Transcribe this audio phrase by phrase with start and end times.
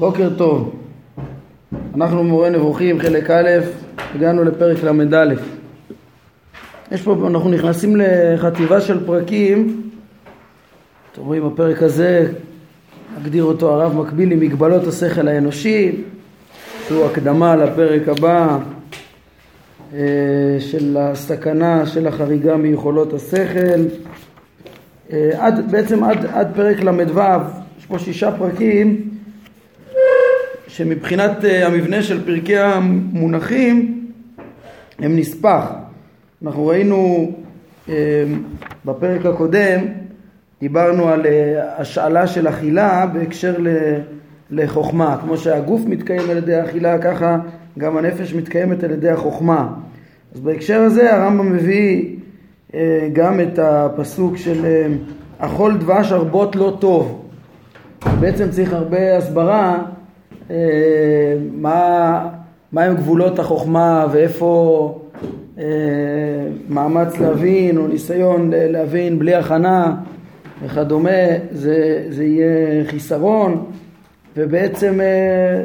[0.00, 0.74] בוקר טוב.
[1.94, 3.48] אנחנו מורה נבוכים, חלק א',
[4.14, 5.34] הגענו לפרק ל"א.
[6.92, 9.82] יש פה, אנחנו נכנסים לחטיבה של פרקים,
[11.12, 12.32] אתם רואים בפרק הזה,
[13.20, 15.92] מגדיר אותו הרב מקביל עם מגבלות השכל האנושי,
[16.88, 18.58] זו הקדמה לפרק הבא
[19.94, 19.98] אה,
[20.58, 23.80] של הסכנה של החריגה מיכולות השכל.
[25.12, 27.20] אה, עד, בעצם עד, עד פרק ל"ו,
[27.78, 29.09] יש פה שישה פרקים
[30.80, 34.06] שמבחינת אה, המבנה של פרקי המונחים
[34.98, 35.72] הם נספח.
[36.42, 37.30] אנחנו ראינו
[37.88, 37.94] אה,
[38.84, 39.80] בפרק הקודם,
[40.60, 43.56] דיברנו על אה, השאלה של אכילה בהקשר
[44.50, 45.16] לחוכמה.
[45.20, 47.38] כמו שהגוף מתקיים על ידי אכילה, ככה
[47.78, 49.68] גם הנפש מתקיימת על ידי החוכמה.
[50.34, 52.16] אז בהקשר הזה הרמב"ם מביא
[53.12, 54.64] גם את הפסוק של
[55.38, 57.30] אכול דבש הרבות לא טוב.
[58.20, 59.78] בעצם צריך הרבה הסברה
[61.52, 62.28] מה,
[62.72, 65.00] מה הם גבולות החוכמה ואיפה
[65.58, 65.64] אה,
[66.68, 69.96] מאמץ להבין או ניסיון להבין בלי הכנה
[70.62, 71.10] וכדומה
[71.50, 73.64] זה, זה יהיה חיסרון.
[74.36, 75.64] ובעצם אה,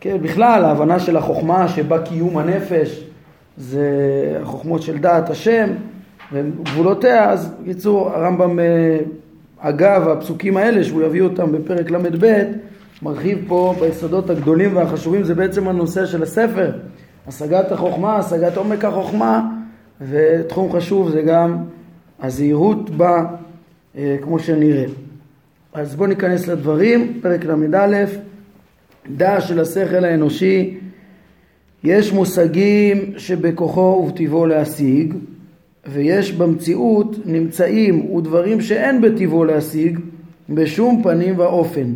[0.00, 3.04] כן, בכלל ההבנה של החוכמה שבה קיום הנפש
[3.56, 3.88] זה
[4.42, 5.70] החוכמות של דעת השם
[6.32, 8.58] וגבולותיה אז בקיצור הרמב"ם
[9.58, 12.42] אגב הפסוקים האלה שהוא יביא אותם בפרק ל"ב
[13.02, 16.72] מרחיב פה ביסודות הגדולים והחשובים, זה בעצם הנושא של הספר,
[17.26, 19.48] השגת החוכמה, השגת עומק החוכמה,
[20.08, 21.56] ותחום חשוב זה גם
[22.20, 23.24] הזהירות בה,
[23.96, 24.84] אה, כמו שנראה.
[25.72, 28.04] אז בואו ניכנס לדברים, פרק ל"א,
[29.16, 30.78] דע של השכל האנושי,
[31.84, 35.14] יש מושגים שבכוחו ובטיבו להשיג,
[35.86, 39.98] ויש במציאות נמצאים ודברים שאין בטיבו להשיג
[40.50, 41.92] בשום פנים ואופן.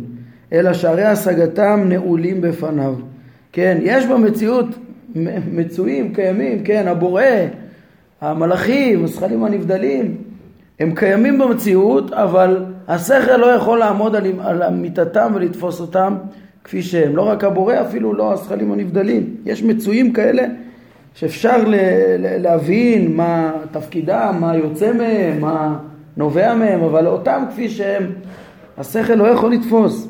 [0.53, 2.95] אלא שערי השגתם נעולים בפניו.
[3.51, 4.65] כן, יש במציאות
[5.51, 7.23] מצויים, קיימים, כן, הבורא,
[8.21, 10.17] המלאכים, הזכלים הנבדלים,
[10.79, 16.15] הם קיימים במציאות, אבל השכל לא יכול לעמוד על, על אמיתתם ולתפוס אותם
[16.63, 17.15] כפי שהם.
[17.15, 19.35] לא רק הבורא, אפילו לא הזכלים הנבדלים.
[19.45, 20.43] יש מצויים כאלה
[21.13, 21.75] שאפשר ל,
[22.19, 25.77] ל, להבין מה תפקידם, מה יוצא מהם, מה
[26.17, 28.11] נובע מהם, אבל אותם כפי שהם,
[28.77, 30.09] השכל לא יכול לתפוס.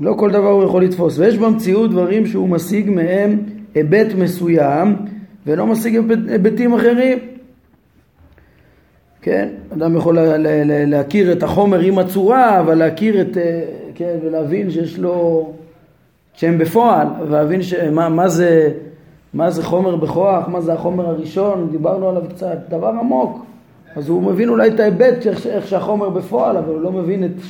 [0.00, 1.18] לא כל דבר הוא יכול לתפוס.
[1.18, 3.38] ויש במציאות דברים שהוא משיג מהם
[3.74, 4.96] היבט מסוים
[5.46, 7.18] ולא משיג היבטים אחרים.
[9.22, 13.64] כן, אדם יכול לה, לה, לה, להכיר את החומר עם הצורה, אבל להכיר את, אה,
[13.94, 15.52] כן, ולהבין שיש לו,
[16.34, 17.60] שהם בפועל, ולהבין
[17.92, 18.72] מה, מה, זה,
[19.34, 23.44] מה זה חומר בכוח, מה זה החומר הראשון, דיברנו עליו קצת, דבר עמוק.
[23.96, 27.40] אז הוא מבין אולי את ההיבט, איך שהחומר בפועל, אבל הוא לא מבין את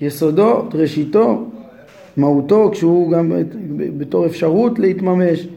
[0.00, 1.44] יסודו, את ראשיתו.
[2.16, 3.32] מהותו כשהוא גם
[3.98, 5.48] בתור אפשרות להתממש.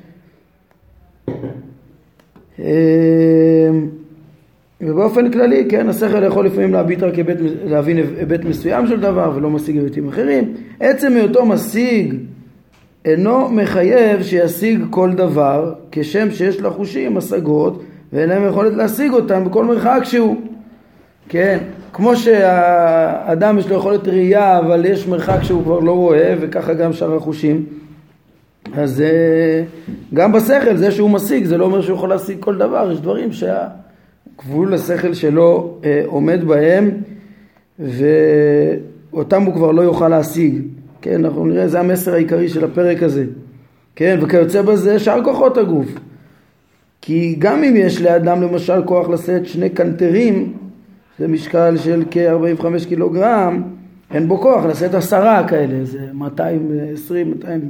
[2.59, 2.65] אמ,
[4.81, 9.49] ובאופן כללי, כן, השכל יכול לפעמים להביט רק היבט, להבין היבט מסוים של דבר ולא
[9.49, 10.53] משיג היבטים אחרים.
[10.79, 12.15] עצם היותו משיג
[13.05, 19.65] אינו מחייב שישיג כל דבר, כשם שיש לחושים השגות ואין להם יכולת להשיג אותם בכל
[19.65, 20.35] מרחק שהוא.
[21.29, 21.57] כן,
[21.93, 26.93] כמו שהאדם יש לו יכולת ראייה אבל יש מרחק שהוא כבר לא רואה וככה גם
[26.93, 27.65] שאר החושים.
[28.73, 29.63] אז אה,
[30.13, 32.91] גם בשכל זה שהוא משיג זה לא אומר שהוא יכול להשיג כל דבר.
[32.91, 36.91] יש דברים שהגבול השכל שלו אה, עומד בהם
[37.79, 40.61] ואותם הוא כבר לא יוכל להשיג.
[41.01, 43.25] כן אנחנו נראה זה המסר העיקרי של הפרק הזה.
[43.95, 45.87] כן וכיוצא בזה שאר כוחות הגוף.
[47.01, 50.56] כי גם אם יש לאדם למשל כוח לשאת שני קנטרים
[51.19, 53.63] זה משקל של כ-45 קילוגרם,
[54.11, 57.61] אין בו כוח לשאת עשרה כאלה, זה 220, 200,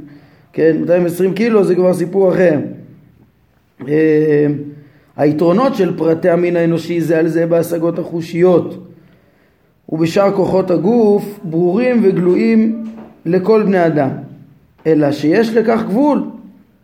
[0.52, 2.58] כן, 220 קילו זה כבר סיפור אחר.
[3.88, 4.46] אה,
[5.16, 8.88] היתרונות של פרטי המין האנושי זה על זה בהשגות החושיות
[9.88, 12.84] ובשאר כוחות הגוף ברורים וגלויים
[13.26, 14.10] לכל בני אדם,
[14.86, 16.22] אלא שיש לכך גבול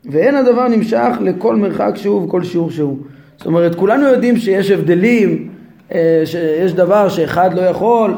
[0.04, 2.98] ואין הדבר נמשך לכל מרחק שהוא וכל שיעור שהוא.
[3.36, 5.53] זאת אומרת, כולנו יודעים שיש הבדלים
[6.24, 8.14] שיש דבר שאחד לא יכול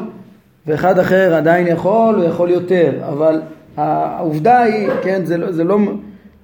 [0.67, 3.41] ואחד אחר עדיין יכול, הוא יכול יותר, אבל
[3.77, 5.77] העובדה היא, כן, זה לא, זה לא,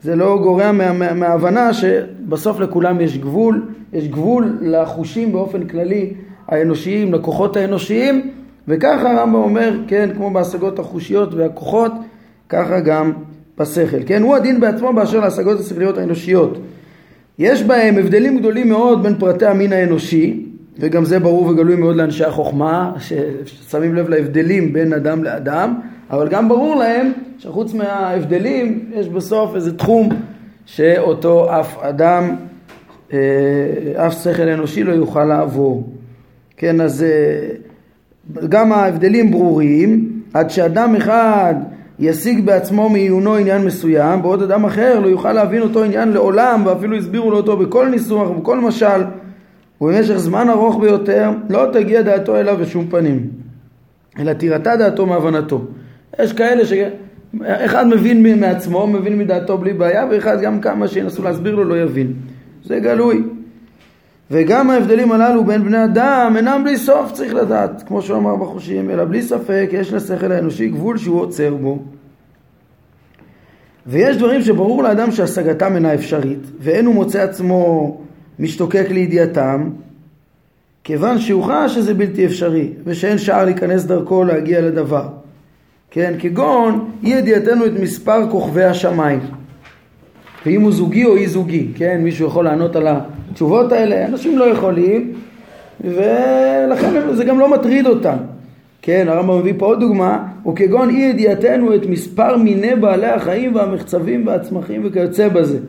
[0.02, 6.14] זה לא גורע מה, מה, מההבנה שבסוף לכולם יש גבול, יש גבול לחושים באופן כללי
[6.48, 8.32] האנושיים, לכוחות האנושיים,
[8.68, 11.92] וככה הרמב"ם אומר, כן, כמו בהשגות החושיות והכוחות,
[12.50, 13.12] ככה גם
[13.58, 16.58] בשכל, כן, הוא הדין בעצמו באשר להשגות השכליות האנושיות.
[17.40, 20.46] יש בהם הבדלים גדולים מאוד בין פרטי המין האנושי,
[20.80, 22.94] וגם זה ברור וגלוי מאוד לאנשי החוכמה,
[23.46, 25.80] ששמים לב להבדלים בין אדם לאדם,
[26.10, 30.10] אבל גם ברור להם שחוץ מההבדלים יש בסוף איזה תחום
[30.66, 32.36] שאותו אף אדם,
[33.14, 33.20] אה,
[34.08, 35.90] אף שכל אנושי לא יוכל לעבור.
[36.58, 41.56] כן, אז אה, גם ההבדלים ברורים, עד שאדם אחד
[42.00, 46.98] ישיג בעצמו מעיונו עניין מסוים, בעוד אדם אחר לא יוכל להבין אותו עניין לעולם, ואפילו
[46.98, 49.02] הסבירו לו אותו בכל ניסוח ובכל משל,
[49.84, 53.30] ובמשך זמן ארוך ביותר, לא תגיע דעתו אליו בשום פנים,
[54.20, 55.62] אלא תירתה דעתו מהבנתו.
[56.20, 61.64] יש כאלה שאחד מבין מעצמו, מבין מדעתו בלי בעיה, ואחד גם כמה שינסו להסביר לו
[61.64, 62.14] לא יבין.
[62.66, 63.24] זה גלוי.
[64.32, 68.90] וגם ההבדלים הללו בין בני אדם אינם בלי סוף צריך לדעת, כמו שהוא אמר בחושים,
[68.90, 71.80] אלא בלי ספק יש לשכל האנושי גבול שהוא עוצר בו.
[73.88, 77.98] ויש דברים שברור לאדם שהשגתם אינה אפשרית, ואין הוא מוצא עצמו
[78.40, 79.70] משתוקק לידיעתם,
[80.84, 85.08] כיוון שהוא חש שזה בלתי אפשרי, ושאין שער להיכנס דרכו להגיע לדבר.
[85.92, 89.20] כן, כגון אי ידיעתנו את מספר כוכבי השמיים.
[90.46, 94.44] ואם הוא זוגי או אי זוגי, כן, מישהו יכול לענות על התשובות האלה, אנשים לא
[94.44, 95.14] יכולים,
[95.82, 98.18] ולכן זה גם לא מטריד אותם.
[98.82, 104.28] כן, הרמב"ם מביא פה עוד דוגמה, וכגון אי ידיעתנו את מספר מיני בעלי החיים והמחצבים
[104.28, 105.60] והצמחים וכיוצא בזה.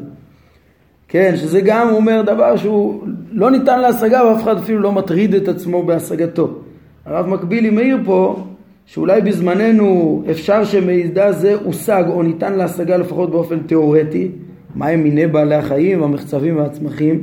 [1.14, 3.02] כן, שזה גם אומר דבר שהוא
[3.32, 6.50] לא ניתן להשגה ואף אחד אפילו לא מטריד את עצמו בהשגתו.
[7.06, 8.44] הרב מקבילי מעיר פה
[8.87, 14.31] שאולי בזמננו אפשר שמידע זה הושג או ניתן להשגה לפחות באופן תיאורטי,
[14.75, 17.22] מהם מיני בעלי החיים והמחצבים והצמחים,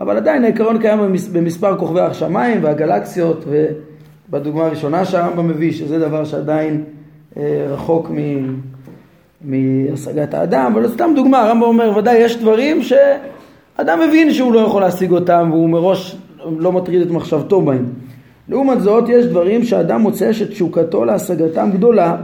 [0.00, 0.98] אבל עדיין העיקרון קיים
[1.32, 3.44] במספר כוכבי השמיים והגלקסיות
[4.28, 6.84] ובדוגמה הראשונה שהרמב"ם מביא שזה דבר שעדיין
[7.36, 8.16] אה, רחוק מ...
[9.44, 14.82] מהשגת האדם, אבל סתם דוגמה, הרמב"ם אומר ודאי יש דברים שאדם מבין שהוא לא יכול
[14.82, 16.16] להשיג אותם והוא מראש
[16.58, 17.84] לא מטריד את מחשבתו בהם.
[18.48, 22.16] לעומת זאת יש דברים שאדם מוצא שתשוקתו להשגתם גדולה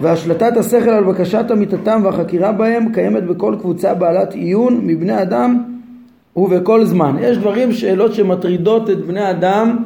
[0.00, 5.64] והשלטת השכל על בקשת אמיתתם והחקירה בהם קיימת בכל קבוצה בעלת עיון מבני אדם
[6.36, 7.16] ובכל זמן.
[7.20, 9.76] יש דברים, שאלות שמטרידות את בני אדם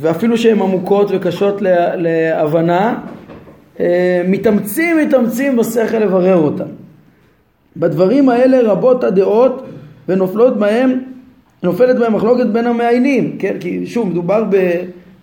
[0.00, 1.62] ואפילו שהן עמוקות וקשות
[1.96, 2.98] להבנה,
[4.28, 6.64] מתאמצים מתאמצים בשכל לברר אותם.
[7.76, 9.66] בדברים האלה רבות הדעות
[10.08, 11.00] ונופלות בהם,
[11.62, 13.56] נופלת בהם מחלוקת בין המעיינים, כן?
[13.60, 14.44] כי שוב מדובר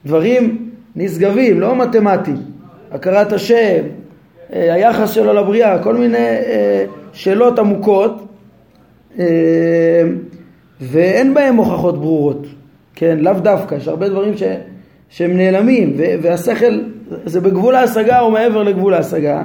[0.06, 2.38] בדברים נשגבים, לא מתמטיים.
[2.92, 3.84] הכרת השם,
[4.54, 8.26] אה, היחס שלו לבריאה, כל מיני אה, שאלות עמוקות
[10.82, 12.48] ואין בהם הוכחות ברורות,
[12.96, 13.20] כן?
[13.20, 14.44] לאו דווקא, יש הרבה דברים ש...
[15.10, 16.80] שהם נעלמים והשכל
[17.26, 19.44] זה בגבול ההשגה או מעבר לגבול ההשגה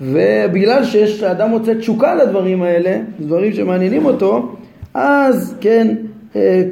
[0.00, 4.56] ובגלל שיש לאדם מוצא תשוקה לדברים האלה, דברים שמעניינים אותו,
[4.94, 5.94] אז כן,
[6.36, 6.62] אה,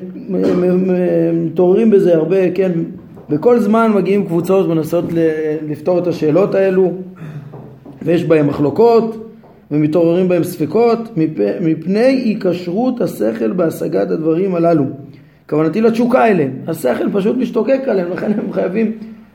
[1.32, 2.72] מתעוררים בזה הרבה, כן,
[3.28, 5.04] בכל זמן מגיעים קבוצות ומנסות
[5.68, 6.92] לפתור את השאלות האלו
[8.02, 9.32] ויש בהם מחלוקות
[9.70, 10.98] ומתעוררים בהם ספקות
[11.60, 14.84] מפני היקשרות השכל בהשגת הדברים הללו.
[15.48, 16.50] כוונתי לתשוקה אליהם.
[16.66, 18.92] השכל פשוט משתוקק עליהם, לכן הם חייבים,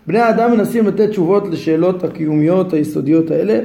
[0.07, 3.59] בני האדם מנסים לתת תשובות לשאלות הקיומיות היסודיות האלה.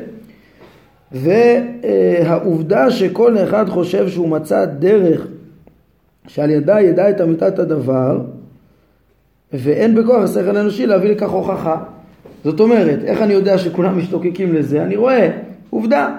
[1.12, 5.26] והעובדה שכל אחד חושב שהוא מצא דרך
[6.26, 8.20] שעל ידה ידע את אמיתת הדבר
[9.52, 11.76] ואין בכוח השכל האנושי להביא לכך הוכחה.
[12.44, 14.82] זאת אומרת, איך אני יודע שכולם משתוקקים לזה?
[14.82, 15.31] אני רואה,
[15.71, 16.16] עובדה.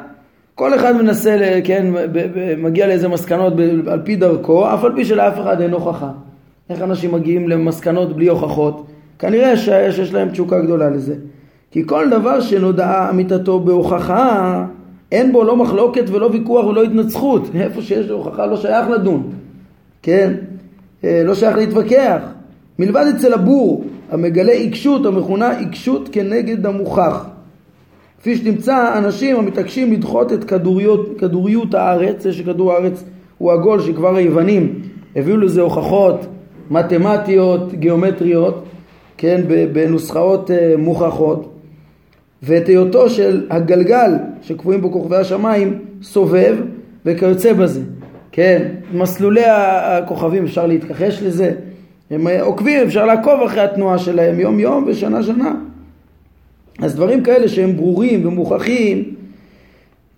[0.56, 1.88] כל אחד מנסה, כן,
[2.58, 3.54] מגיע לאיזה מסקנות
[3.88, 6.12] על פי דרכו, אף על פי שלאף אחד אין הוכחה.
[6.70, 8.88] איך אנשים מגיעים למסקנות בלי הוכחות?
[9.20, 11.16] כנראה שיש להם תשוקה גדולה לזה.
[11.72, 14.66] כי כל דבר שנודעה אמיתתו בהוכחה,
[15.12, 17.50] אין בו לא מחלוקת ולא ויכוח ולא התנצחות.
[17.64, 19.30] איפה שיש הוכחה לא שייך לדון,
[20.02, 20.34] כן?
[21.04, 22.22] אה, לא שייך להתווכח.
[22.80, 27.26] מלבד אצל הבור, המגלה עיקשות המכונה עיקשות כנגד המוכח.
[28.20, 33.04] כפי שתמצא אנשים המתעקשים לדחות את כדוריות, כדוריות הארץ, זה שכדור הארץ
[33.38, 34.82] הוא עגול שכבר היוונים
[35.16, 36.26] הביאו לזה הוכחות
[36.72, 38.64] מתמטיות, גיאומטריות,
[39.22, 39.42] כן,
[39.74, 41.54] בנוסחאות אה, מוכחות.
[42.44, 44.12] ואת היותו של הגלגל
[44.42, 46.56] שקבועים בו כוכבי השמיים סובב
[47.06, 47.82] וכיוצא בזה,
[48.32, 51.52] כן, מסלולי הכוכבים אפשר להתכחש לזה,
[52.12, 55.56] הם עוקבים, אפשר לעקוב אחרי התנועה שלהם יום יום ושנה שנה.
[56.82, 59.04] אז דברים כאלה שהם ברורים ומוכחים,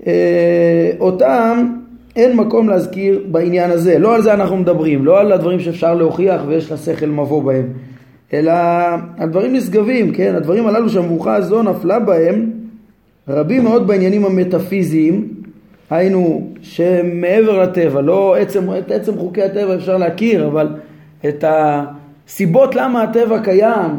[0.08, 1.68] אה, אותם
[2.16, 4.00] אין מקום להזכיר בעניין הזה.
[4.00, 7.68] לא על זה אנחנו מדברים, לא על הדברים שאפשר להוכיח ויש לשכל מבוא בהם,
[8.34, 8.54] אלא
[9.18, 10.36] על דברים נשגבים, כן?
[10.36, 12.52] הדברים הללו שהמבוכה הזו נפלה בהם,
[13.28, 15.28] רבים מאוד בעניינים המטאפיזיים,
[15.90, 20.68] היינו שמעבר לטבע, לא עצם, את עצם חוקי הטבע אפשר להכיר, אבל
[21.28, 23.92] את הסיבות למה הטבע קיים,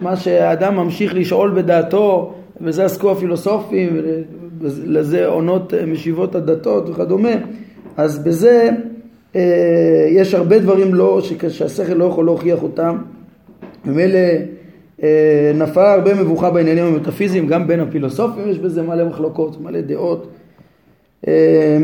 [0.00, 3.96] מה שהאדם ממשיך לשאול בדעתו, וזה עסקו הפילוסופים,
[4.62, 7.34] לזה עונות משיבות הדתות וכדומה,
[7.96, 8.70] אז בזה
[9.36, 12.96] אה, יש הרבה דברים לא, שהשכל לא יכול להוכיח אותם,
[13.84, 14.18] ממילא
[15.02, 20.30] אה, נפלה הרבה מבוכה בעניינים המטאפיזיים, גם בין הפילוסופים יש בזה מלא מחלוקות, מלא דעות.
[21.28, 21.78] אה,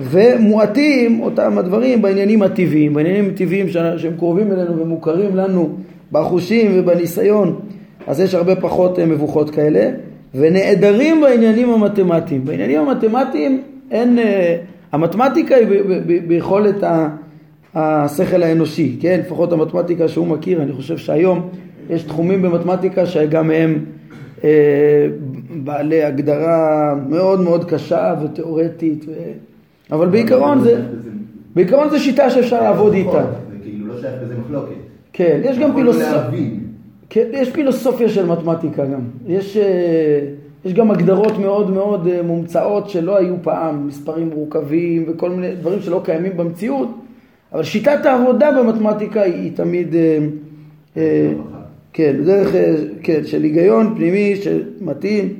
[0.00, 5.76] ומועטים אותם הדברים בעניינים הטבעיים, בעניינים הטבעיים שהם קרובים אלינו ומוכרים לנו
[6.12, 7.60] בחושים ובניסיון,
[8.06, 9.90] אז יש הרבה פחות מבוכות כאלה,
[10.34, 12.44] ונעדרים בעניינים המתמטיים.
[12.44, 14.18] בעניינים המתמטיים אין,
[14.92, 15.66] המתמטיקה היא
[16.26, 16.84] ביכולת
[17.76, 19.20] השכל האנושי, כן?
[19.20, 21.48] לפחות המתמטיקה שהוא מכיר, אני חושב שהיום
[21.90, 23.84] יש תחומים במתמטיקה שגם הם
[24.44, 24.50] אה,
[25.64, 29.12] בעלי הגדרה מאוד מאוד קשה ותיאורטית, ו...
[29.92, 30.82] אבל בעיקרון זה,
[31.54, 33.10] בעיקרון זה שיטה שאפשר לעבוד איתה.
[33.50, 34.74] זה כאילו לא שייך בזה מחלוקת.
[35.12, 36.22] כן, יש גם פילוסופיה.
[37.10, 39.00] כן, יש פילוסופיה של מתמטיקה גם.
[39.26, 39.56] יש...
[39.56, 40.20] אה,
[40.64, 45.80] יש גם הגדרות מאוד מאוד אה, מומצאות שלא היו פעם, מספרים מורכבים וכל מיני דברים
[45.80, 46.88] שלא קיימים במציאות,
[47.52, 50.18] אבל שיטת העבודה במתמטיקה היא, היא תמיד, אה,
[50.96, 51.32] אה,
[51.92, 55.34] כן, דרך, אה, כן, של היגיון פנימי שמתאים.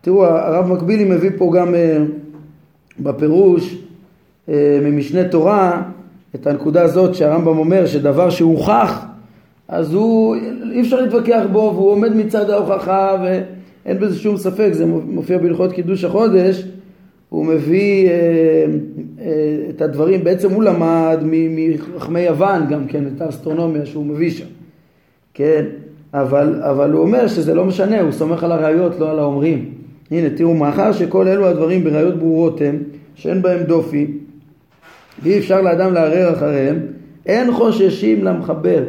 [0.00, 1.74] תראו, הרב מקבילי מביא פה גם
[3.00, 3.78] בפירוש
[4.82, 5.82] ממשנה תורה
[6.34, 9.04] את הנקודה הזאת שהרמב"ם אומר שדבר שהוכח
[9.68, 10.36] אז הוא,
[10.72, 13.40] אי אפשר להתווכח בו והוא עומד מצד ההוכחה ו...
[13.86, 16.64] אין בזה שום ספק, זה מופיע בהלכות קידוש החודש,
[17.34, 18.14] הוא מביא אה,
[19.20, 24.44] אה, את הדברים, בעצם הוא למד מחכמי יוון גם כן, את האסטרונומיה שהוא מביא שם,
[25.34, 25.64] כן,
[26.14, 29.70] אבל, אבל הוא אומר שזה לא משנה, הוא סומך על הראיות, לא על האומרים.
[30.10, 32.82] הנה, תראו, מאחר שכל אלו הדברים בראיות ברורות הם,
[33.14, 34.06] שאין בהם דופי,
[35.22, 36.86] ואי אפשר לאדם לערער אחריהם,
[37.26, 38.82] אין חוששים למחבר.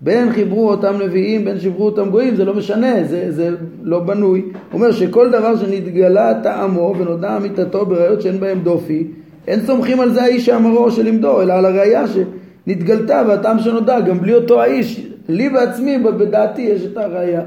[0.00, 3.50] בין חיברו אותם נביאים, בין שיברו אותם גויים, זה לא משנה, זה, זה
[3.82, 4.40] לא בנוי.
[4.40, 9.06] הוא אומר שכל דבר שנתגלה טעמו ונודע אמיתתו בראיות שאין בהם דופי,
[9.46, 14.18] אין סומכים על זה האיש שאמרו או שלמדו, אלא על הראייה שנתגלתה והטעם שנודע, גם
[14.18, 15.06] בלי אותו האיש.
[15.28, 17.42] לי בעצמי, בדעתי, יש את הראייה.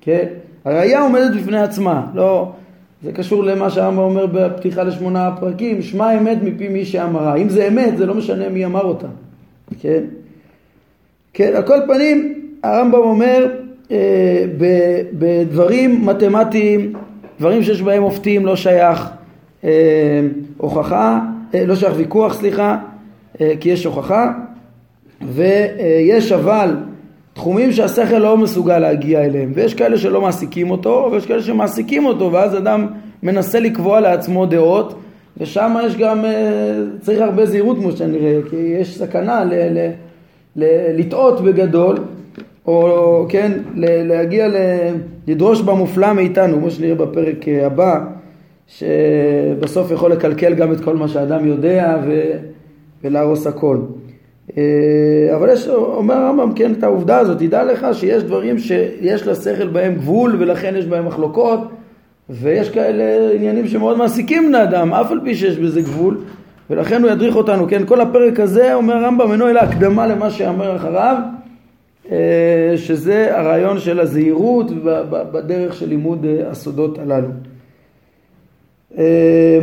[0.00, 0.24] כן?
[0.64, 2.52] הראייה עומדת בפני עצמה, לא...
[3.02, 7.36] זה קשור למה שהרמב"ם אומר בפתיחה לשמונה הפרקים, שמע אמת מפי מי שאמרה.
[7.36, 9.06] אם זה אמת, זה לא משנה מי אמר אותה.
[9.80, 10.04] כן?
[11.36, 13.46] כן, על כל פנים הרמב"ם אומר
[13.90, 14.44] אה,
[15.12, 16.92] בדברים מתמטיים,
[17.38, 19.10] דברים שיש בהם מופתים לא שייך
[19.64, 19.70] אה,
[20.56, 21.20] הוכחה,
[21.54, 22.76] אה, לא שייך ויכוח סליחה,
[23.40, 24.32] אה, כי יש הוכחה
[25.22, 26.76] ויש אבל
[27.32, 32.32] תחומים שהשכל לא מסוגל להגיע אליהם ויש כאלה שלא מעסיקים אותו ויש כאלה שמעסיקים אותו
[32.32, 32.86] ואז אדם
[33.22, 34.98] מנסה לקבוע לעצמו דעות
[35.36, 36.30] ושם יש גם, אה,
[37.00, 39.54] צריך הרבה זהירות כמו שנראה כי יש סכנה ל...
[39.54, 39.90] ל
[40.56, 41.96] לטעות בגדול,
[42.66, 44.48] או כן, להגיע,
[45.26, 48.04] לדרוש במופלא מאיתנו, כמו שנראה בפרק הבא,
[48.66, 52.30] שבסוף יכול לקלקל גם את כל מה שאדם יודע ו...
[53.04, 53.78] ולהרוס הכל.
[54.56, 54.62] אה,
[55.36, 59.94] אבל יש, אומר הרמב"ם, כן, את העובדה הזאת, תדע לך שיש דברים שיש לשכל בהם
[59.94, 61.60] גבול ולכן יש בהם מחלוקות
[62.30, 66.20] ויש כאלה עניינים שמאוד מעסיקים בני אדם, אף על פי שיש בזה גבול
[66.70, 67.86] ולכן הוא ידריך אותנו, כן?
[67.86, 71.16] כל הפרק הזה, אומר הרמב"ם, אינו אלא הקדמה למה שאמר אחריו,
[72.10, 74.66] אה, שזה הרעיון של הזהירות
[75.32, 77.28] בדרך של לימוד אה, הסודות הללו.
[78.98, 79.58] אה,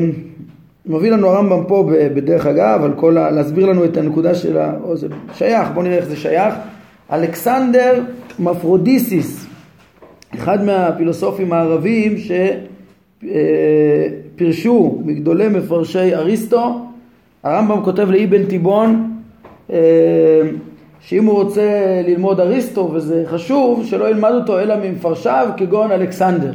[0.85, 3.31] מביא לנו הרמב"ם פה בדרך אגב, על כל ה...
[3.31, 4.73] להסביר לנו את הנקודה של ה...
[4.83, 6.53] או זה שייך, בואו נראה איך זה שייך.
[7.11, 8.01] אלכסנדר
[8.39, 9.47] מפרודיסיס,
[10.35, 12.15] אחד מהפילוסופים הערבים
[13.21, 16.85] שפירשו מגדולי מפרשי אריסטו,
[17.43, 19.13] הרמב"ם כותב לאבן תיבון
[19.71, 19.77] אה,
[20.99, 26.53] שאם הוא רוצה ללמוד אריסטו וזה חשוב שלא ילמד אותו אלא ממפרשיו כגון אלכסנדר.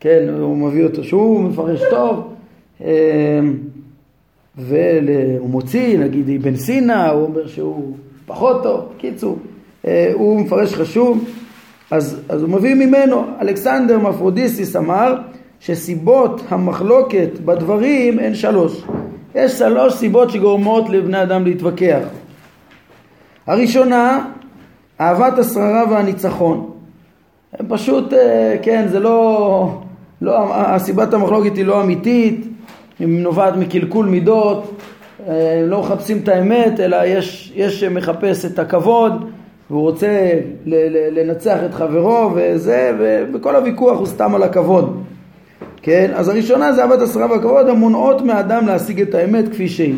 [0.00, 2.34] כן הוא מביא אותו שהוא מפרש טוב
[2.84, 3.40] אה,
[4.56, 7.96] והוא מוציא נגיד אבן סינה הוא אומר שהוא
[8.26, 8.84] פחות טוב.
[8.98, 9.38] קיצור
[9.86, 11.24] אה, הוא מפרש חשוב
[11.90, 13.24] אז, אז הוא מביא ממנו.
[13.40, 15.14] אלכסנדר מפרודיסיס אמר
[15.60, 18.84] שסיבות המחלוקת בדברים הן שלוש
[19.36, 22.00] יש שלוש סיבות שגורמות לבני אדם להתווכח.
[23.46, 24.24] הראשונה,
[25.00, 26.70] אהבת השררה והניצחון.
[27.58, 29.80] הם פשוט, אה, כן, זה לא,
[30.20, 32.46] לא, הסיבת המחלוקת היא לא אמיתית,
[32.98, 34.80] היא נובעת מקלקול מידות,
[35.28, 39.30] אה, לא מחפשים את האמת, אלא יש, יש שמחפש את הכבוד,
[39.70, 40.32] והוא רוצה
[41.12, 42.92] לנצח את חברו וזה,
[43.34, 45.02] וכל הוויכוח הוא סתם על הכבוד.
[45.86, 46.10] כן?
[46.14, 49.94] אז הראשונה זה אהבת השררה והכבוד המונעות מאדם להשיג את האמת כפי שהיא.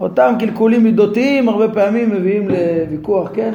[0.00, 3.52] אותם קלקולים מידותיים הרבה פעמים מביאים לוויכוח, כן?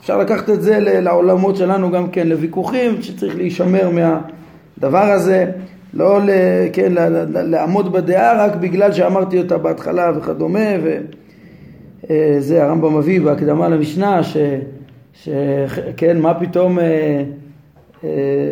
[0.00, 5.50] אפשר לקחת את זה לעולמות שלנו גם כן, לוויכוחים שצריך להישמר מהדבר הזה,
[5.94, 6.30] לא ל,
[6.72, 6.92] כן,
[7.28, 14.36] לעמוד בדעה רק בגלל שאמרתי אותה בהתחלה וכדומה, וזה אה, הרמב"ם מביא בהקדמה למשנה, ש,
[15.12, 17.22] שכן, מה פתאום, אה,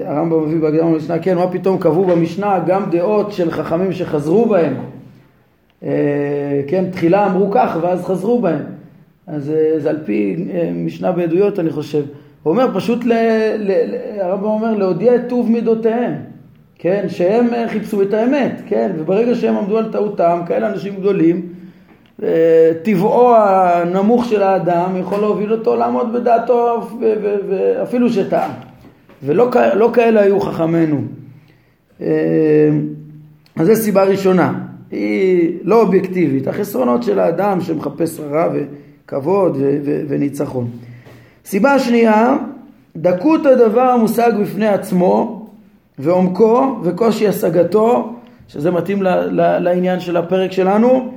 [0.05, 4.75] הרמב"ם מביא בהקדמה למשנה, כן, מה פתאום קבעו במשנה גם דעות של חכמים שחזרו בהם,
[6.69, 8.63] כן, תחילה אמרו כך ואז חזרו בהם.
[9.27, 12.03] אז אה, זה על פי אה, משנה בעדויות אני חושב.
[12.43, 13.13] הוא אומר פשוט, ל,
[13.59, 16.15] ל, הרב אומר להודיע את טוב מידותיהם,
[16.79, 21.49] כן, שהם אה, חיפשו את האמת, כן, וברגע שהם עמדו על טעותם, כאלה אנשים גדולים,
[22.83, 26.89] טבעו הנמוך של האדם יכול להוביל אותו לעמוד בדעתו
[27.49, 28.53] ואפילו שטעה.
[29.23, 31.01] ולא לא כאלה היו חכמינו.
[33.57, 34.53] אז זו סיבה ראשונה,
[34.91, 38.49] היא לא אובייקטיבית, החסרונות של האדם שמחפש רע
[39.07, 40.71] כבוד ו- ו- וניצחון.
[41.45, 42.37] סיבה שנייה,
[42.97, 45.47] דקות הדבר המושג בפני עצמו
[45.99, 48.13] ועומקו וקושי השגתו,
[48.49, 51.13] שזה מתאים ל- ל- לעניין של הפרק שלנו,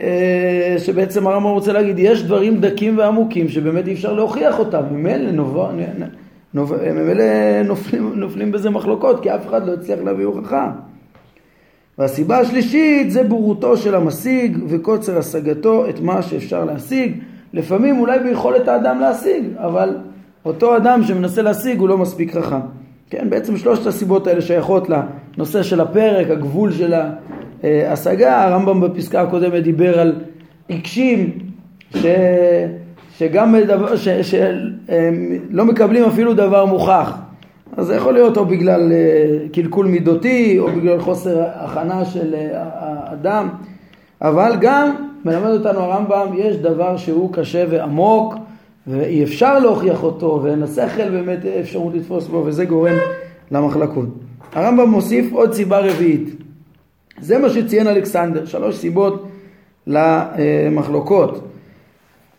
[0.00, 5.30] אה, שבעצם הרמב"ם רוצה להגיד, יש דברים דקים ועמוקים שבאמת אי אפשר להוכיח אותם, ממילא
[6.54, 10.70] נופלים, נופלים בזה מחלוקות, כי אף אחד לא הצליח להביא הוכחה.
[11.98, 17.12] והסיבה השלישית זה בורותו של המשיג וקוצר השגתו את מה שאפשר להשיג.
[17.52, 19.96] לפעמים אולי ביכולת האדם להשיג, אבל
[20.44, 22.60] אותו אדם שמנסה להשיג הוא לא מספיק חכם.
[23.10, 26.94] כן, בעצם שלושת הסיבות האלה שייכות לנושא של הפרק, הגבול של
[27.62, 28.44] ההשגה.
[28.44, 30.14] הרמב"ם בפסקה הקודמת דיבר על
[30.68, 31.38] עיקשים
[31.96, 32.06] ש...
[33.20, 34.08] שגם דבר, ש...
[34.08, 37.12] שלא מקבלים אפילו דבר מוכח.
[37.76, 42.48] אז זה יכול להיות או בגלל אה, קלקול מידותי או בגלל חוסר הכנה של אה,
[42.78, 43.48] האדם,
[44.22, 48.34] אבל גם מלמד אותנו הרמב"ם, יש דבר שהוא קשה ועמוק
[48.86, 52.96] ואי אפשר להוכיח אותו ואין השכל באמת אפשרות לתפוס בו וזה גורם
[53.50, 54.08] למחלקות.
[54.52, 56.28] הרמב"ם מוסיף עוד סיבה רביעית,
[57.20, 59.28] זה מה שציין אלכסנדר, שלוש סיבות
[59.86, 61.50] למחלוקות.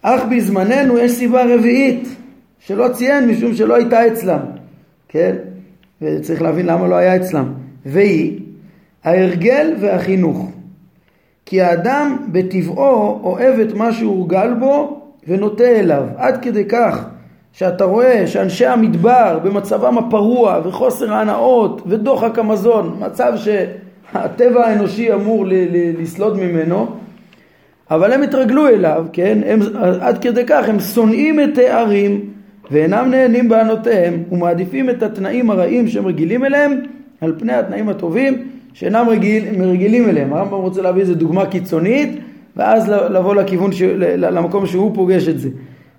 [0.01, 2.07] אך בזמננו יש סיבה רביעית
[2.59, 4.39] שלא ציין משום שלא הייתה אצלם.
[5.09, 5.35] כן?
[6.01, 7.53] וצריך להבין למה לא היה אצלם.
[7.85, 8.39] והיא
[9.03, 10.51] ההרגל והחינוך.
[11.45, 16.03] כי האדם בטבעו אוהב את מה שהורגל בו ונוטה אליו.
[16.17, 17.05] עד כדי כך
[17.53, 25.45] שאתה רואה שאנשי המדבר במצבם הפרוע וחוסר ההנאות ודוחק המזון, מצב שהטבע האנושי אמור
[25.99, 26.87] לסלוד ממנו,
[27.91, 29.39] אבל הם התרגלו אליו, כן?
[29.45, 29.59] הם,
[30.01, 32.21] עד כדי כך הם שונאים את הערים
[32.71, 36.71] ואינם נהנים בענותיהם ומעדיפים את התנאים הרעים שהם רגילים אליהם
[37.21, 40.33] על פני התנאים הטובים שאינם רגיל, רגילים אליהם.
[40.33, 42.19] הרמב"ם רוצה להביא איזה דוגמה קיצונית
[42.55, 43.81] ואז לבוא לכיוון, ש...
[44.17, 45.49] למקום שהוא פוגש את זה.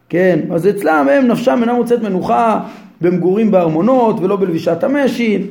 [0.09, 2.61] כן, אז אצלם הם נפשם אינה מוצאת מנוחה
[3.01, 5.47] במגורים בארמונות ולא בלבישת המשי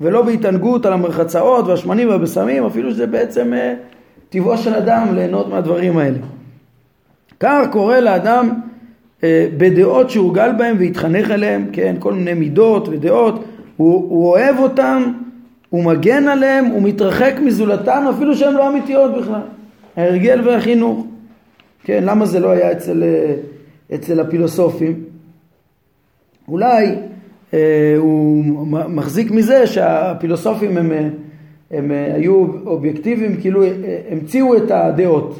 [0.00, 3.74] ולא בהתענגות על המרחצאות והשמנים והבשמים אפילו שזה בעצם אה,
[4.34, 6.18] טבעו של אדם ליהנות מהדברים האלה.
[7.40, 8.50] כך קורה לאדם
[9.24, 13.44] אה, בדעות שהורגל בהם והתחנך אליהם, כן, כל מיני מידות ודעות,
[13.76, 15.12] הוא, הוא אוהב אותם,
[15.70, 19.40] הוא מגן עליהם, הוא מתרחק מזולתם אפילו שהן לא אמיתיות בכלל.
[19.96, 21.06] ההרגל והחינוך.
[21.84, 23.34] כן, למה זה לא היה אצל, אה,
[23.94, 25.04] אצל הפילוסופים?
[26.48, 26.94] אולי
[27.54, 28.44] אה, הוא
[28.88, 30.92] מחזיק מזה שהפילוסופים הם,
[31.74, 33.62] הם, הם היו אובייקטיביים, כאילו
[34.10, 35.38] המציאו את הדעות.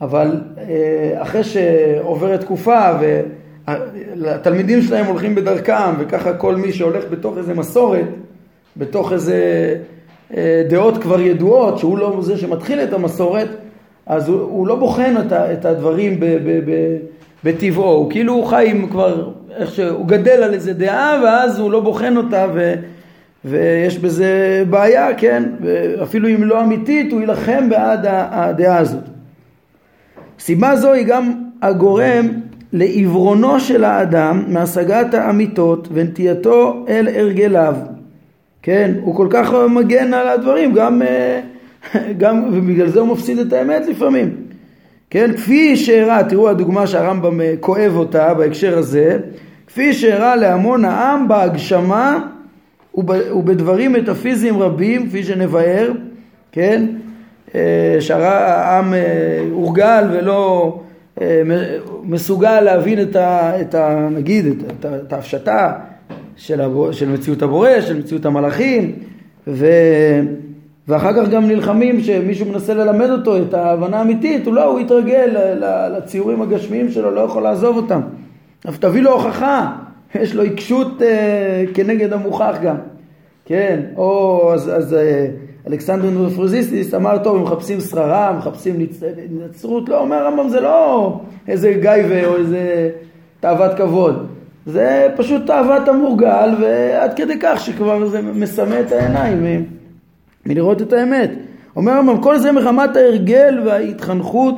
[0.00, 2.90] אבל אה, אחרי שעוברת תקופה
[4.16, 8.06] והתלמידים שלהם הולכים בדרכם וככה כל מי שהולך בתוך איזה מסורת,
[8.76, 9.74] בתוך איזה
[10.36, 13.48] אה, דעות כבר ידועות, שהוא לא זה שמתחיל את המסורת,
[14.06, 16.20] אז הוא, הוא לא בוחן את הדברים
[17.44, 21.70] בטבעו, הוא כאילו הוא חי עם כבר, איך שהוא גדל על איזה דעה ואז הוא
[21.70, 22.74] לא בוחן אותה ו,
[23.48, 29.04] ויש בזה בעיה, כן, ואפילו אם לא אמיתית הוא יילחם בעד הדעה הזאת.
[30.38, 31.32] סיבה זו היא גם
[31.62, 32.28] הגורם
[32.72, 37.74] לעיוורונו של האדם מהשגת האמיתות ונטייתו אל הרגליו.
[38.62, 41.40] כן, הוא כל כך מגן על הדברים, גם, אה,
[42.20, 44.34] גם, ובגלל זה הוא מפסיד את האמת לפעמים.
[45.10, 49.18] כן, כפי שהראה, תראו הדוגמה שהרמב"ם אה, כואב אותה בהקשר הזה,
[49.66, 52.18] כפי שהראה להמון העם בהגשמה
[53.32, 55.92] ובדברים מטאפיזיים רבים, כפי שנבהר,
[56.52, 56.86] כן,
[57.54, 60.74] אה, שהעם אה, הורגל ולא
[61.20, 61.42] אה,
[62.02, 63.60] מסוגל להבין את ה...
[63.60, 65.72] את ה נגיד, את, את ההפשטה
[66.36, 68.92] של, הבור, של מציאות הבורא, של מציאות המלאכים,
[69.46, 69.66] ו,
[70.88, 75.36] ואחר כך גם נלחמים שמישהו מנסה ללמד אותו את ההבנה האמיתית, הוא לא, הוא יתרגל
[75.96, 78.00] לציורים הגשמיים שלו, לא יכול לעזוב אותם.
[78.66, 79.72] אבל תביא לו הוכחה,
[80.14, 82.76] יש לו עיקשות אה, כנגד המוכח גם,
[83.48, 85.26] כן, או אז, אז אה,
[85.66, 88.86] אלכסנדר נופרזיסטיס אמר טוב, הם מחפשים שררה, מחפשים
[89.30, 92.90] נצרות, לא, אומר הרמב"ם זה לא איזה גייבה או איזה
[93.40, 94.26] תאוות כבוד,
[94.66, 99.64] זה פשוט תאוות המורגל ועד כדי כך שכבר זה מסמא את העיניים
[100.46, 101.30] מלראות את האמת.
[101.76, 104.56] אומר הרמב"ם, כל זה מחמת ההרגל וההתחנכות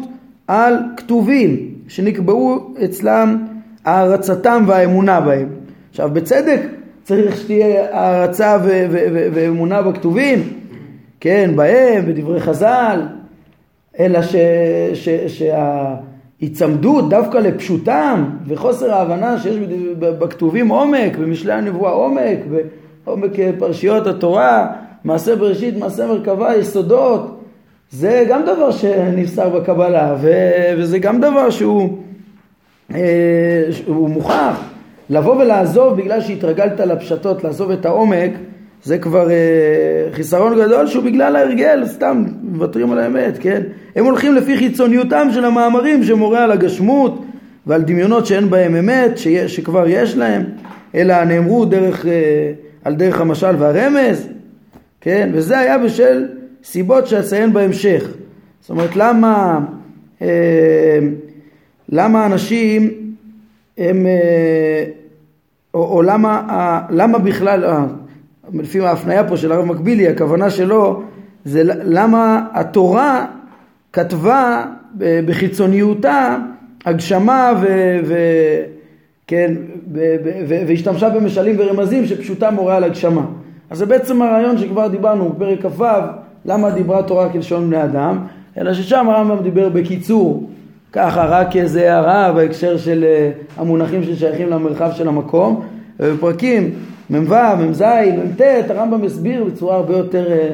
[0.49, 3.45] על כתובים שנקבעו אצלם
[3.85, 5.49] הערצתם והאמונה בהם.
[5.91, 6.61] עכשיו בצדק
[7.11, 8.59] צריך שתהיה הערצה
[9.33, 10.53] ואמונה בכתובים,
[11.21, 13.01] כן, בהם, בדברי חז"ל,
[13.99, 14.21] אלא
[15.29, 19.57] שההיצמדות דווקא לפשוטם וחוסר ההבנה שיש
[19.99, 22.39] בכתובים עומק, במשלי הנבואה עומק,
[23.05, 24.73] בעומק פרשיות התורה,
[25.05, 27.41] מעשה בראשית, מעשה מרכבה, יסודות,
[27.91, 30.17] זה גם דבר שנפסר בקבלה,
[30.79, 31.99] וזה גם דבר שהוא
[32.95, 34.71] אה, שהוא מוכח.
[35.11, 38.31] לבוא ולעזוב בגלל שהתרגלת לפשטות, לעזוב את העומק,
[38.85, 39.37] זה כבר אה,
[40.13, 43.63] חיסרון גדול שהוא בגלל ההרגל, סתם מוותרים על האמת, כן?
[43.97, 47.25] הם הולכים לפי חיצוניותם של המאמרים שמורה על הגשמות
[47.67, 50.45] ועל דמיונות שאין בהם אמת, שיש, שכבר יש להם,
[50.95, 52.53] אלא נאמרו דרך, אה,
[52.85, 54.29] על דרך המשל והרמז,
[55.01, 55.31] כן?
[55.33, 56.27] וזה היה בשל
[56.65, 58.11] סיבות שאציין בהמשך.
[58.61, 59.61] זאת אומרת, למה,
[60.23, 60.99] אה,
[61.89, 62.91] למה אנשים
[63.79, 64.85] הם, אה,
[65.75, 67.85] או, או למה, למה בכלל, אה,
[68.55, 71.03] לפי ההפניה פה של הרב מקבילי, הכוונה שלו
[71.45, 73.27] זה למה התורה
[73.93, 74.65] כתבה
[74.97, 76.37] בחיצוניותה
[76.85, 77.67] הגשמה ו...
[78.05, 78.17] ו
[79.27, 79.55] כן,
[80.49, 83.27] והשתמשה במשלים ורמזים שפשוטה מורה על הגשמה.
[83.71, 85.85] אז זה בעצם הרעיון שכבר דיברנו בפרק כ"ו,
[86.45, 88.19] למה דיברה תורה כלשון בני אדם,
[88.59, 90.51] אלא ששם הרמב"ם דיבר בקיצור,
[90.93, 95.63] ככה רק איזה הערה בהקשר של אה, המונחים ששייכים למרחב של המקום,
[96.01, 96.75] ובפרקים
[97.11, 97.83] מ"ו, מ"ז,
[98.25, 100.51] מ"ט, הרמב"ם הסביר בצורה הרבה יותר אה,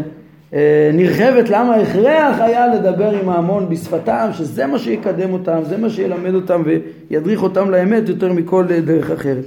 [0.54, 5.90] אה, נרחבת למה הכרח היה לדבר עם ההמון בשפתם, שזה מה שיקדם אותם, זה מה
[5.90, 9.44] שילמד אותם וידריך אותם לאמת יותר מכל דרך אחרת.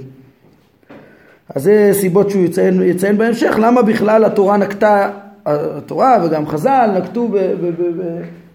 [1.54, 5.10] אז זה סיבות שהוא יציין, יציין בהמשך, למה בכלל התורה נקטה,
[5.46, 7.28] התורה וגם חז"ל נקטו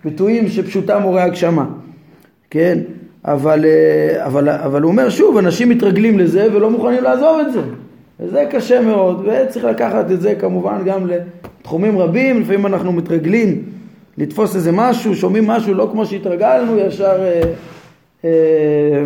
[0.03, 1.65] בביטויים שפשוטם מורה הגשמה,
[2.55, 2.79] כן?
[3.25, 3.65] אבל,
[4.19, 7.61] אבל, אבל הוא אומר שוב, אנשים מתרגלים לזה ולא מוכנים לעזוב את זה.
[8.19, 13.63] וזה קשה מאוד, וצריך לקחת את זה כמובן גם לתחומים רבים, לפעמים אנחנו מתרגלים
[14.17, 17.23] לתפוס איזה משהו, שומעים משהו לא כמו שהתרגלנו, ישר...
[17.23, 17.41] אה,
[18.25, 19.03] אה,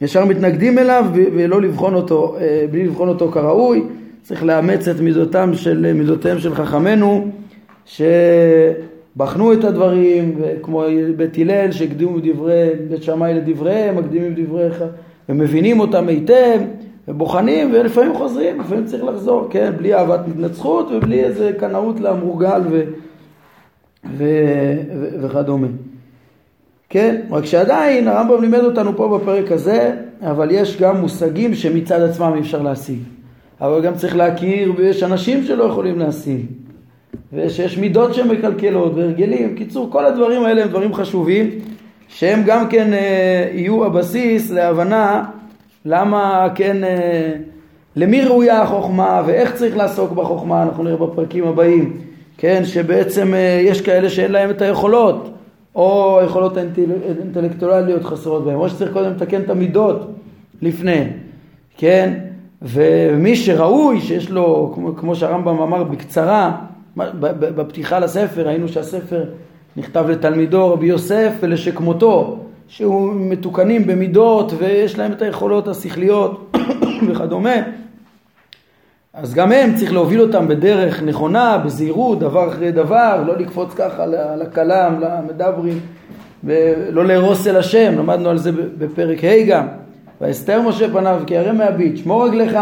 [0.00, 3.82] ישר מתנגדים אליו ולא לבחון אותו, אה, בלי לבחון אותו כראוי,
[4.22, 7.30] צריך לאמץ את מידותם של, מידותיהם של חכמינו
[9.18, 10.82] שבחנו את הדברים, כמו
[11.16, 14.84] בית הלל שהקדימו דברי בית שמאי לדבריהם, מקדימים דבריך
[15.28, 16.60] ומבינים אותם היטב
[17.08, 22.82] ובוחנים ולפעמים חוזרים, לפעמים צריך לחזור, כן, בלי אהבת התנצחות ובלי איזה קנאות למורגל ו,
[24.16, 24.24] ו,
[25.00, 25.68] ו, וכדומה.
[26.88, 27.20] כן?
[27.30, 32.40] רק שעדיין הרמב"ם לימד אותנו פה בפרק הזה, אבל יש גם מושגים שמצד עצמם אי
[32.40, 32.98] אפשר להשיג.
[33.60, 36.46] אבל גם צריך להכיר, ויש אנשים שלא יכולים להשיג.
[37.32, 39.54] ושיש מידות שמקלקלות והרגלים.
[39.54, 41.50] קיצור, כל הדברים האלה הם דברים חשובים,
[42.08, 45.24] שהם גם כן אה, יהיו הבסיס להבנה
[45.84, 47.32] למה כן, אה,
[47.96, 51.96] למי ראויה החוכמה ואיך צריך לעסוק בחוכמה, אנחנו נראה בפרקים הבאים.
[52.38, 55.34] כן, שבעצם אה, יש כאלה שאין להם את היכולות.
[55.78, 60.10] או היכולות האינטלקטואליות חסרות בהם, או שצריך קודם לתקן את המידות
[60.62, 61.04] לפני,
[61.76, 62.14] כן?
[62.62, 66.56] ומי שראוי, שיש לו, כמו, כמו שהרמב"ם אמר בקצרה,
[67.40, 69.24] בפתיחה לספר, ראינו שהספר
[69.76, 76.56] נכתב לתלמידו רבי יוסף ולשכמותו, שהוא מתוקנים במידות ויש להם את היכולות השכליות
[77.08, 77.56] וכדומה,
[79.12, 84.06] אז גם הם צריך להוביל אותם בדרך נכונה, בזהירות, דבר אחרי דבר, לא לקפוץ ככה
[84.36, 85.80] לכלם, למדברים,
[86.44, 89.66] ולא לארוס אל השם, למדנו על זה בפרק ה' גם.
[90.20, 92.58] ואסתר משה פניו כי הרי מהביט, שמור רגלך,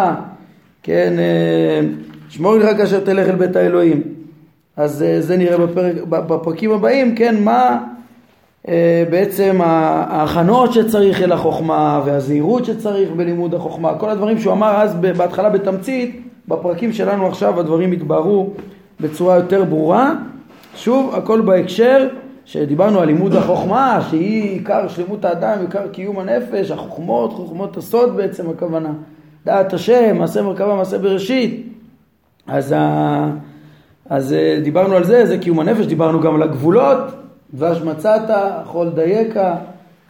[0.82, 1.80] כן, אה,
[2.28, 4.02] שמור רגלך כאשר תלך אל בית האלוהים.
[4.76, 7.84] אז אה, זה נראה בפרק, בפרקים הבאים, כן, מה
[8.68, 14.94] אה, בעצם ההכנות שצריך אל החוכמה והזהירות שצריך בלימוד החוכמה, כל הדברים שהוא אמר אז
[14.94, 18.50] בהתחלה בתמצית, בפרקים שלנו עכשיו הדברים יתבהרו
[19.00, 20.12] בצורה יותר ברורה.
[20.76, 22.08] שוב, הכל בהקשר
[22.44, 28.50] שדיברנו על לימוד החוכמה, שהיא עיקר שלמות האדם, עיקר קיום הנפש, החוכמות, חוכמות הסוד בעצם
[28.50, 28.92] הכוונה.
[29.44, 31.66] דעת השם, מעשה מרכבה, מעשה בראשית.
[32.46, 33.30] אז, ה...
[34.10, 36.98] אז אה, דיברנו על זה, זה קיום הנפש, דיברנו גם על הגבולות,
[37.54, 38.30] דבש מצאת,
[38.64, 39.54] חול דייקה,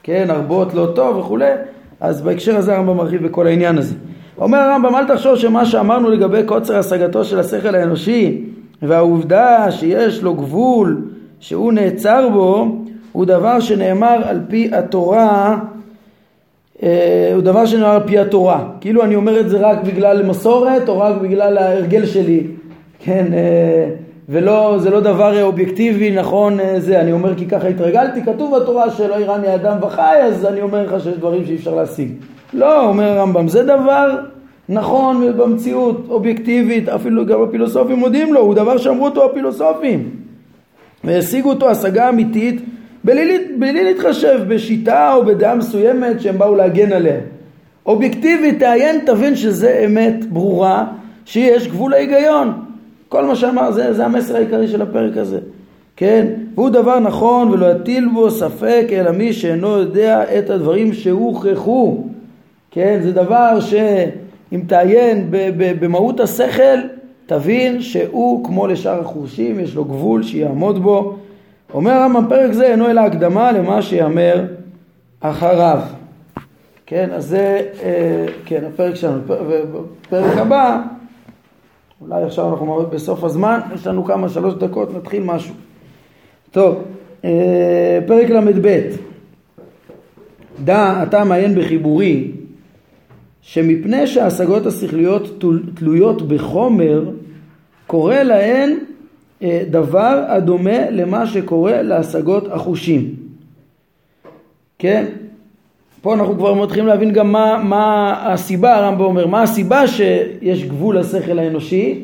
[0.02, 1.52] כן, הרבות לא טוב וכולי.
[2.00, 3.94] אז בהקשר הזה הרמב"ם מרחיב בכל העניין הזה.
[4.38, 8.44] אומר הרמב"ם אל תחשוב שמה שאמרנו לגבי קוצר השגתו של השכל האנושי
[8.82, 11.02] והעובדה שיש לו גבול
[11.40, 12.76] שהוא נעצר בו
[13.12, 15.58] הוא דבר שנאמר על פי התורה
[16.82, 20.88] אה, הוא דבר שנאמר על פי התורה כאילו אני אומר את זה רק בגלל מסורת
[20.88, 22.46] או רק בגלל ההרגל שלי
[23.06, 23.88] כן אה,
[24.28, 28.90] ולא זה לא דבר אובייקטיבי נכון אה, זה אני אומר כי ככה התרגלתי כתוב בתורה
[28.90, 32.08] שלא יראני אדם וחי אז אני אומר לך שיש דברים שאי אפשר להשיג.
[32.52, 34.18] לא אומר הרמב"ם זה דבר
[34.68, 40.10] נכון במציאות אובייקטיבית אפילו גם הפילוסופים מודים לו הוא דבר שאמרו אותו הפילוסופים.
[41.04, 42.60] והשיגו אותו השגה אמיתית
[43.04, 47.20] בלי, בלי להתחשב בשיטה או בדעה מסוימת שהם באו להגן עליה.
[47.86, 50.84] אובייקטיבית תעיין תבין שזה אמת ברורה
[51.24, 52.65] שיש גבול להיגיון
[53.08, 55.38] כל מה שאמר זה, זה המסר העיקרי של הפרק הזה
[55.96, 62.04] כן והוא דבר נכון ולא יטיל בו ספק אלא מי שאינו יודע את הדברים שהוכחו
[62.70, 63.74] כן זה דבר ש...
[64.52, 65.26] אם תעיין
[65.80, 66.78] במהות השכל,
[67.26, 71.16] תבין שהוא כמו לשאר החושים, יש לו גבול שיעמוד בו.
[71.74, 74.44] אומר הרמב"ם פרק זה אינו אלא הקדמה למה שיאמר
[75.20, 75.80] אחריו.
[76.86, 79.20] כן, אז זה, אה, כן, הפרק שלנו.
[79.26, 80.82] בפרק הבא,
[82.00, 85.54] אולי עכשיו אנחנו בסוף הזמן, יש לנו כמה, שלוש דקות, נתחיל משהו.
[86.50, 86.82] טוב,
[87.24, 88.80] אה, פרק ל"ב:
[90.64, 92.30] דע אתה מעיין בחיבורי
[93.40, 97.10] שמפני שההשגות השכליות תלויות בחומר,
[97.86, 98.78] קורה להן
[99.42, 103.14] אה, דבר הדומה למה שקורה להשגות החושים.
[104.78, 105.06] כן?
[106.06, 110.98] פה אנחנו כבר מתחילים להבין גם מה, מה הסיבה, הרמב"ם אומר, מה הסיבה שיש גבול
[110.98, 112.02] לשכל האנושי.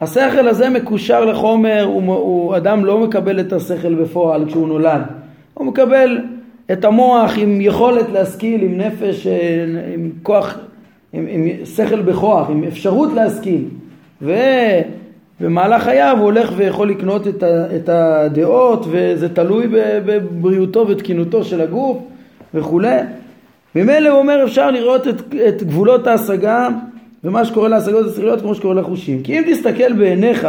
[0.00, 5.02] השכל הזה מקושר לחומר, הוא, הוא, אדם לא מקבל את השכל בפועל כשהוא נולד.
[5.54, 6.18] הוא מקבל
[6.72, 10.58] את המוח עם יכולת להשכיל, עם נפש, אה, עם כוח
[11.12, 13.64] עם, עם שכל בכוח, עם אפשרות להשכיל,
[14.22, 19.66] ובמהלך חייו הוא הולך ויכול לקנות את, ה, את הדעות וזה תלוי
[20.06, 21.98] בבריאותו ותקינותו של הגוף
[22.54, 22.98] וכולי.
[23.74, 26.68] ממילא הוא אומר אפשר לראות את, את גבולות ההשגה
[27.24, 29.22] ומה שקורה להשגות השכליות כמו שקורה לחושים.
[29.22, 30.48] כי אם תסתכל בעיניך,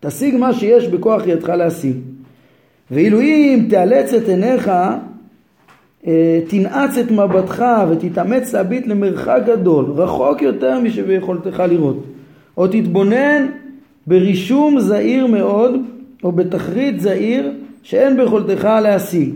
[0.00, 1.96] תשיג מה שיש בכוח ידך להשיג.
[2.90, 4.70] ואילו אם תיאלץ את עיניך
[6.06, 12.04] אה, תנעץ את מבטך ותתאמץ להביט למרחק גדול, רחוק יותר משביכולתך לראות,
[12.56, 13.46] או תתבונן
[14.06, 15.80] ברישום זהיר מאוד,
[16.24, 17.52] או בתחריט זהיר
[17.82, 19.34] שאין ביכולתך להשיג,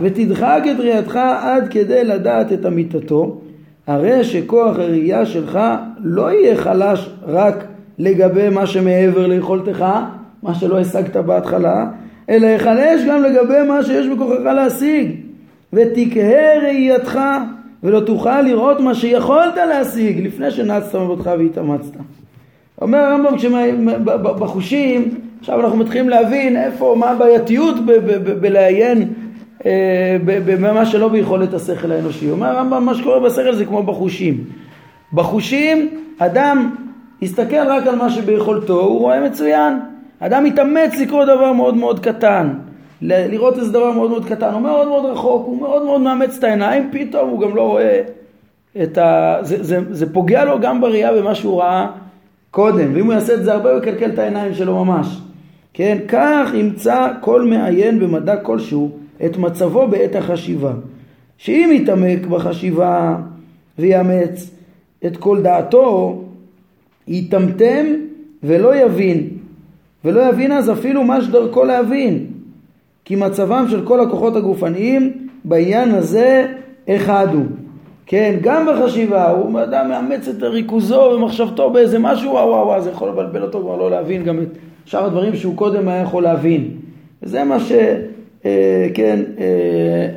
[0.00, 3.40] ותדחק את ראייתך עד כדי לדעת את אמיתתו,
[3.86, 5.58] הרי שכוח הראייה שלך
[5.98, 7.64] לא יהיה חלש רק
[7.98, 9.84] לגבי מה שמעבר ליכולתך,
[10.42, 11.86] מה שלא השגת בהתחלה,
[12.30, 15.10] אלא יחלש גם לגבי מה שיש בכוחך להשיג.
[15.72, 17.20] ותקהה ראייתך
[17.82, 21.96] ולא תוכל לראות מה שיכולת להשיג לפני שנצת מבותך והתאמצת.
[22.82, 23.34] אומר הרמב"ם
[24.22, 27.76] בחושים, עכשיו אנחנו מתחילים להבין איפה, מה הבעייתיות
[28.40, 29.08] בלעיין
[30.24, 32.30] במה שלא ביכולת השכל האנושי.
[32.30, 34.44] אומר הרמב"ם מה שקורה בשכל זה כמו בחושים.
[35.12, 36.74] בחושים אדם
[37.22, 39.80] יסתכל רק על מה שביכולתו, הוא רואה מצוין.
[40.20, 42.48] אדם מתאמץ לקרוא דבר מאוד מאוד קטן.
[43.02, 46.44] לראות איזה דבר מאוד מאוד קטן, הוא מאוד מאוד רחוק, הוא מאוד מאוד מאמץ את
[46.44, 48.02] העיניים, פתאום הוא גם לא רואה
[48.82, 49.36] את ה...
[49.40, 51.86] זה, זה, זה פוגע לו גם בראייה במה שהוא ראה
[52.50, 55.20] קודם, ואם הוא יעשה את זה הרבה הוא יקלקל את העיניים שלו ממש.
[55.74, 58.90] כן, כך ימצא כל מעיין במדע כלשהו
[59.26, 60.72] את מצבו בעת החשיבה.
[61.38, 63.16] שאם יתעמק בחשיבה
[63.78, 64.50] ויאמץ
[65.06, 66.22] את כל דעתו,
[67.08, 67.86] יטמטם
[68.42, 69.28] ולא יבין,
[70.04, 72.26] ולא יבין אז אפילו מה שדרכו להבין,
[73.04, 75.12] כי מצבם של כל הכוחות הגופניים
[75.44, 76.46] בעניין הזה
[76.88, 77.44] אחד הוא.
[78.06, 82.90] כן, גם בחשיבה, הוא אדם מאמץ את ריכוזו ומחשבתו באיזה משהו, וואו וואו וואו, זה
[82.90, 84.48] יכול לבלבל אותו כבר לא להבין גם את
[84.84, 86.70] שאר הדברים שהוא קודם היה יכול להבין.
[87.22, 87.72] וזה מה ש...
[88.94, 90.08] כן, אה,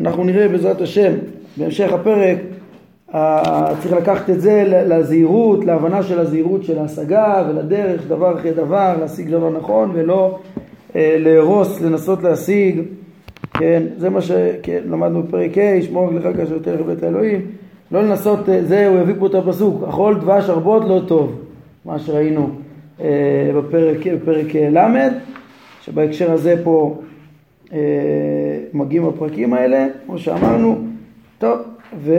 [0.00, 1.12] אנחנו נראה בעזרת השם
[1.56, 2.38] בהמשך הפרק,
[3.14, 8.96] אה, צריך לקחת את זה לזהירות, להבנה של הזהירות של ההשגה ולדרך, דבר אחרי דבר,
[9.00, 10.38] להשיג דבר נכון ולא
[10.96, 12.80] אה, להרוס, לנסות להשיג,
[13.52, 17.40] כן, זה מה שלמדנו בפרק ה', שמור לך כאשר תלך בית האלוהים,
[17.92, 21.40] לא לנסות, אה, זה הוא הביא פה את הפסוק, אכול דבש הרבות לא טוב,
[21.84, 22.50] מה שראינו
[23.00, 25.08] אה, בפרק, בפרק ל',
[25.82, 27.00] שבהקשר הזה פה
[28.74, 30.78] מגיעים הפרקים האלה, כמו שאמרנו,
[31.38, 31.58] טוב,
[32.00, 32.14] ו...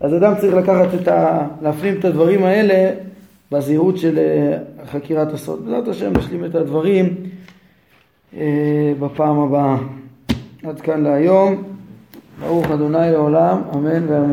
[0.00, 1.46] אז אדם צריך לקחת את ה...
[1.62, 2.90] להפנים את הדברים האלה
[3.52, 4.18] בזהירות של
[4.86, 5.64] חקירת הסוד.
[5.64, 7.14] בעזרת השם נשלים את הדברים
[8.36, 9.76] אה, בפעם הבאה.
[10.64, 11.62] עד כאן להיום.
[12.40, 14.28] ברוך אדוני לעולם, אמן ואמן.